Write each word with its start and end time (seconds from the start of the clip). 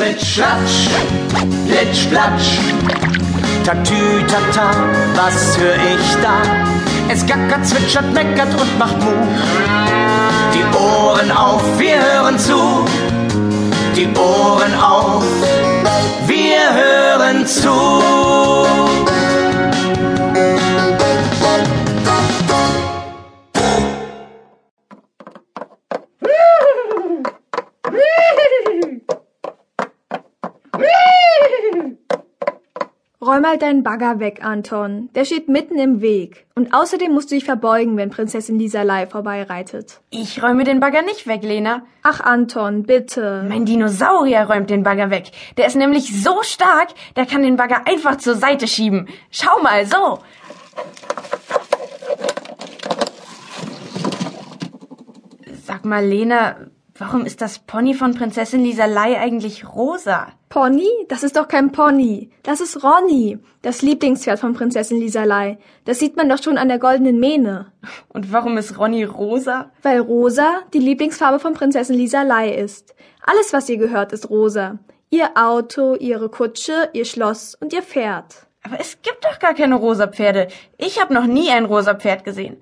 Ritsch, 0.00 0.38
Latsch, 0.38 0.88
Plitsch, 1.66 2.08
Platsch. 2.08 2.58
Tatü, 3.64 4.24
tata, 4.26 4.70
was 5.14 5.58
hör 5.58 5.74
ich 5.74 6.16
da? 6.22 6.40
Es 7.10 7.26
gackert, 7.26 7.66
zwitschert, 7.66 8.10
meckert 8.14 8.48
und 8.58 8.78
macht 8.78 8.98
Mu. 8.98 9.12
Die 10.54 10.64
Ohren 10.74 11.30
auf, 11.30 11.62
wir 11.78 11.98
hören 12.00 12.38
zu. 12.38 12.86
Die 13.94 14.08
Ohren 14.16 14.74
auf, 14.80 15.22
wir 16.26 16.64
hören 16.72 17.46
zu. 17.46 17.79
Räum 33.30 33.42
mal 33.42 33.58
deinen 33.58 33.84
Bagger 33.84 34.18
weg, 34.18 34.40
Anton. 34.42 35.08
Der 35.14 35.24
steht 35.24 35.48
mitten 35.48 35.78
im 35.78 36.00
Weg. 36.00 36.46
Und 36.56 36.74
außerdem 36.74 37.12
musst 37.12 37.30
du 37.30 37.36
dich 37.36 37.44
verbeugen, 37.44 37.96
wenn 37.96 38.10
Prinzessin 38.10 38.58
Lisalei 38.58 39.06
vorbeireitet. 39.06 40.00
Ich 40.10 40.42
räume 40.42 40.64
den 40.64 40.80
Bagger 40.80 41.02
nicht 41.02 41.28
weg, 41.28 41.44
Lena. 41.44 41.82
Ach, 42.02 42.18
Anton, 42.18 42.82
bitte. 42.82 43.46
Mein 43.48 43.66
Dinosaurier 43.66 44.50
räumt 44.50 44.68
den 44.68 44.82
Bagger 44.82 45.10
weg. 45.10 45.30
Der 45.56 45.68
ist 45.68 45.76
nämlich 45.76 46.24
so 46.24 46.42
stark, 46.42 46.88
der 47.14 47.24
kann 47.24 47.44
den 47.44 47.54
Bagger 47.54 47.86
einfach 47.86 48.16
zur 48.16 48.34
Seite 48.34 48.66
schieben. 48.66 49.06
Schau 49.30 49.62
mal, 49.62 49.86
so. 49.86 50.18
Sag 55.64 55.84
mal, 55.84 56.04
Lena, 56.04 56.56
warum 57.00 57.24
ist 57.24 57.40
das 57.40 57.58
Pony 57.58 57.94
von 57.94 58.14
Prinzessin 58.14 58.62
Lisalei 58.62 59.18
eigentlich 59.18 59.66
rosa? 59.74 60.28
Pony? 60.50 60.88
Das 61.08 61.22
ist 61.22 61.36
doch 61.36 61.48
kein 61.48 61.72
Pony. 61.72 62.30
Das 62.42 62.60
ist 62.60 62.84
Ronny, 62.84 63.38
das 63.62 63.82
Lieblingspferd 63.82 64.38
von 64.38 64.52
Prinzessin 64.52 65.00
Lisalei. 65.00 65.58
Das 65.84 65.98
sieht 65.98 66.16
man 66.16 66.28
doch 66.28 66.42
schon 66.42 66.58
an 66.58 66.68
der 66.68 66.78
goldenen 66.78 67.18
Mähne. 67.18 67.72
Und 68.08 68.32
warum 68.32 68.58
ist 68.58 68.78
Ronny 68.78 69.04
rosa? 69.04 69.70
Weil 69.82 70.00
rosa 70.00 70.60
die 70.74 70.78
Lieblingsfarbe 70.78 71.40
von 71.40 71.54
Prinzessin 71.54 71.96
Lisalei 71.96 72.50
ist. 72.50 72.94
Alles, 73.22 73.52
was 73.52 73.68
ihr 73.68 73.78
gehört, 73.78 74.12
ist 74.12 74.28
rosa. 74.28 74.78
Ihr 75.08 75.30
Auto, 75.34 75.94
ihre 75.94 76.28
Kutsche, 76.28 76.90
ihr 76.92 77.04
Schloss 77.04 77.54
und 77.54 77.72
ihr 77.72 77.82
Pferd. 77.82 78.46
Aber 78.62 78.78
es 78.78 79.00
gibt 79.02 79.24
doch 79.24 79.38
gar 79.38 79.54
keine 79.54 79.76
rosa 79.76 80.06
Pferde. 80.06 80.48
Ich 80.76 81.00
habe 81.00 81.14
noch 81.14 81.26
nie 81.26 81.50
ein 81.50 81.64
rosa 81.64 81.94
Pferd 81.94 82.24
gesehen. 82.24 82.60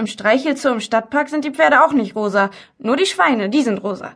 Im 0.00 0.06
Streichelzoo 0.06 0.70
im 0.70 0.80
Stadtpark 0.80 1.28
sind 1.28 1.44
die 1.44 1.50
Pferde 1.50 1.84
auch 1.84 1.92
nicht 1.92 2.16
rosa. 2.16 2.48
Nur 2.78 2.96
die 2.96 3.04
Schweine, 3.04 3.50
die 3.50 3.60
sind 3.60 3.84
rosa. 3.84 4.14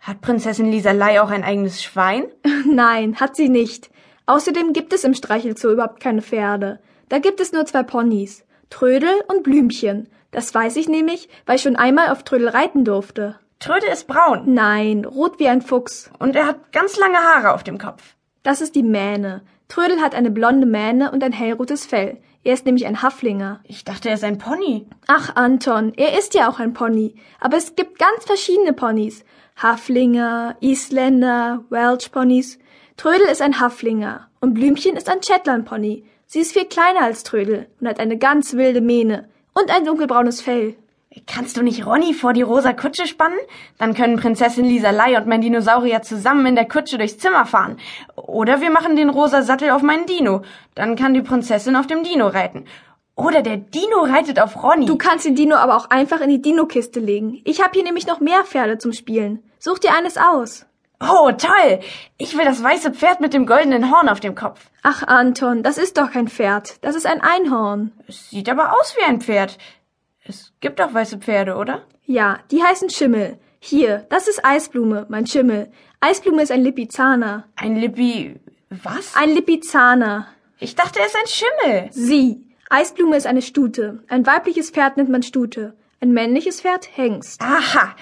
Hat 0.00 0.20
Prinzessin 0.20 0.72
Lisalei 0.72 1.20
auch 1.20 1.30
ein 1.30 1.44
eigenes 1.44 1.80
Schwein? 1.80 2.24
Nein, 2.68 3.14
hat 3.20 3.36
sie 3.36 3.48
nicht. 3.48 3.88
Außerdem 4.26 4.72
gibt 4.72 4.92
es 4.92 5.04
im 5.04 5.14
Streichelzoo 5.14 5.70
überhaupt 5.70 6.00
keine 6.00 6.22
Pferde. 6.22 6.80
Da 7.08 7.20
gibt 7.20 7.38
es 7.38 7.52
nur 7.52 7.64
zwei 7.66 7.84
Ponys. 7.84 8.44
Trödel 8.68 9.12
und 9.28 9.44
Blümchen. 9.44 10.08
Das 10.32 10.52
weiß 10.52 10.74
ich 10.74 10.88
nämlich, 10.88 11.28
weil 11.46 11.54
ich 11.54 11.62
schon 11.62 11.76
einmal 11.76 12.08
auf 12.08 12.24
Trödel 12.24 12.48
reiten 12.48 12.84
durfte. 12.84 13.38
Trödel 13.60 13.90
ist 13.90 14.08
braun. 14.08 14.54
Nein, 14.54 15.04
rot 15.04 15.38
wie 15.38 15.46
ein 15.46 15.62
Fuchs. 15.62 16.10
Und 16.18 16.34
er 16.34 16.48
hat 16.48 16.72
ganz 16.72 16.96
lange 16.96 17.18
Haare 17.18 17.54
auf 17.54 17.62
dem 17.62 17.78
Kopf. 17.78 18.15
Das 18.46 18.60
ist 18.60 18.76
die 18.76 18.84
Mähne. 18.84 19.42
Trödel 19.66 20.00
hat 20.00 20.14
eine 20.14 20.30
blonde 20.30 20.68
Mähne 20.68 21.10
und 21.10 21.24
ein 21.24 21.32
hellrotes 21.32 21.84
Fell. 21.84 22.18
Er 22.44 22.54
ist 22.54 22.64
nämlich 22.64 22.86
ein 22.86 23.02
Haflinger. 23.02 23.58
Ich 23.64 23.82
dachte, 23.82 24.08
er 24.08 24.14
ist 24.14 24.22
ein 24.22 24.38
Pony. 24.38 24.86
Ach, 25.08 25.34
Anton, 25.34 25.92
er 25.96 26.16
ist 26.16 26.32
ja 26.34 26.48
auch 26.48 26.60
ein 26.60 26.72
Pony. 26.72 27.16
Aber 27.40 27.56
es 27.56 27.74
gibt 27.74 27.98
ganz 27.98 28.24
verschiedene 28.24 28.72
Ponys. 28.72 29.24
Haflinger, 29.60 30.54
Isländer, 30.60 31.64
Welsh 31.70 32.10
Ponys. 32.10 32.60
Trödel 32.96 33.26
ist 33.26 33.42
ein 33.42 33.58
Haflinger 33.58 34.28
und 34.38 34.54
Blümchen 34.54 34.96
ist 34.96 35.08
ein 35.08 35.24
Shetland 35.24 35.64
Pony. 35.64 36.04
Sie 36.26 36.38
ist 36.38 36.52
viel 36.52 36.66
kleiner 36.66 37.02
als 37.02 37.24
Trödel 37.24 37.66
und 37.80 37.88
hat 37.88 37.98
eine 37.98 38.16
ganz 38.16 38.54
wilde 38.54 38.80
Mähne 38.80 39.28
und 39.54 39.74
ein 39.74 39.84
dunkelbraunes 39.84 40.40
Fell. 40.40 40.76
Kannst 41.26 41.56
du 41.56 41.62
nicht 41.62 41.86
Ronny 41.86 42.12
vor 42.12 42.34
die 42.34 42.42
rosa 42.42 42.72
Kutsche 42.72 43.06
spannen? 43.06 43.38
Dann 43.78 43.94
können 43.94 44.18
Prinzessin 44.18 44.66
Lisalei 44.66 45.16
und 45.16 45.26
mein 45.26 45.40
Dinosaurier 45.40 46.02
zusammen 46.02 46.44
in 46.46 46.56
der 46.56 46.68
Kutsche 46.68 46.98
durchs 46.98 47.18
Zimmer 47.18 47.46
fahren. 47.46 47.78
Oder 48.16 48.60
wir 48.60 48.70
machen 48.70 48.96
den 48.96 49.08
rosa 49.08 49.42
Sattel 49.42 49.70
auf 49.70 49.82
meinen 49.82 50.06
Dino. 50.06 50.42
Dann 50.74 50.94
kann 50.94 51.14
die 51.14 51.22
Prinzessin 51.22 51.76
auf 51.76 51.86
dem 51.86 52.02
Dino 52.02 52.26
reiten. 52.26 52.66
Oder 53.14 53.40
der 53.40 53.56
Dino 53.56 54.00
reitet 54.00 54.38
auf 54.38 54.62
Ronny. 54.62 54.84
Du 54.84 54.98
kannst 54.98 55.24
den 55.24 55.34
Dino 55.34 55.56
aber 55.56 55.76
auch 55.76 55.88
einfach 55.88 56.20
in 56.20 56.28
die 56.28 56.42
Dino-Kiste 56.42 57.00
legen. 57.00 57.40
Ich 57.44 57.62
habe 57.62 57.70
hier 57.72 57.82
nämlich 57.82 58.06
noch 58.06 58.20
mehr 58.20 58.44
Pferde 58.44 58.76
zum 58.76 58.92
Spielen. 58.92 59.42
Such 59.58 59.78
dir 59.78 59.94
eines 59.94 60.18
aus. 60.18 60.66
Oh, 61.00 61.30
toll! 61.32 61.80
Ich 62.16 62.38
will 62.38 62.46
das 62.46 62.62
weiße 62.62 62.92
Pferd 62.92 63.20
mit 63.20 63.34
dem 63.34 63.46
goldenen 63.46 63.90
Horn 63.90 64.08
auf 64.08 64.20
dem 64.20 64.34
Kopf. 64.34 64.60
Ach, 64.82 65.02
Anton, 65.02 65.62
das 65.62 65.76
ist 65.76 65.98
doch 65.98 66.10
kein 66.10 66.28
Pferd. 66.28 66.82
Das 66.82 66.94
ist 66.94 67.06
ein 67.06 67.20
Einhorn. 67.20 67.92
Es 68.06 68.30
sieht 68.30 68.48
aber 68.48 68.72
aus 68.72 68.94
wie 68.98 69.04
ein 69.04 69.20
Pferd. 69.20 69.58
Es 70.28 70.52
gibt 70.60 70.80
doch 70.80 70.92
weiße 70.92 71.18
Pferde, 71.18 71.56
oder? 71.56 71.82
Ja, 72.04 72.40
die 72.50 72.62
heißen 72.62 72.90
Schimmel. 72.90 73.38
Hier, 73.58 74.06
das 74.10 74.28
ist 74.28 74.44
Eisblume, 74.44 75.06
mein 75.08 75.26
Schimmel. 75.26 75.70
Eisblume 76.00 76.42
ist 76.42 76.52
ein 76.52 76.62
Lipizzaner. 76.62 77.44
Ein 77.56 77.76
Lippi. 77.76 78.38
Was? 78.70 79.14
Ein 79.16 79.30
Lipizzaner. 79.30 80.28
Ich 80.58 80.74
dachte, 80.74 81.00
er 81.00 81.06
ist 81.06 81.16
ein 81.16 81.26
Schimmel. 81.26 81.88
Sie. 81.92 82.46
Eisblume 82.70 83.16
ist 83.16 83.26
eine 83.26 83.42
Stute. 83.42 84.02
Ein 84.08 84.26
weibliches 84.26 84.70
Pferd 84.70 84.96
nennt 84.96 85.08
man 85.08 85.22
Stute. 85.22 85.76
Ein 86.00 86.12
männliches 86.12 86.60
Pferd 86.60 86.96
Hengst. 86.96 87.40
Aha. 87.40 87.94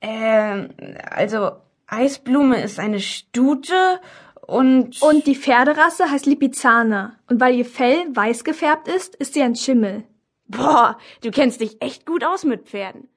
Ähm, 0.00 0.70
also 1.10 1.52
Eisblume 1.86 2.62
ist 2.62 2.78
eine 2.78 3.00
Stute 3.00 4.00
und. 4.46 5.02
Und 5.02 5.26
die 5.26 5.34
Pferderasse 5.34 6.10
heißt 6.10 6.26
Lipizzaner. 6.26 7.14
Und 7.28 7.40
weil 7.40 7.54
ihr 7.54 7.64
Fell 7.64 8.04
weiß 8.12 8.44
gefärbt 8.44 8.88
ist, 8.88 9.14
ist 9.16 9.34
sie 9.34 9.42
ein 9.42 9.56
Schimmel. 9.56 10.04
Boah, 10.46 10.98
du 11.22 11.30
kennst 11.30 11.60
dich 11.60 11.80
echt 11.80 12.06
gut 12.06 12.24
aus 12.24 12.44
mit 12.44 12.68
Pferden. 12.68 13.08